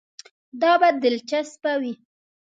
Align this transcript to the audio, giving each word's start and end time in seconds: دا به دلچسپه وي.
دا 0.61 0.71
به 0.81 0.89
دلچسپه 1.03 1.71
وي. 1.81 1.93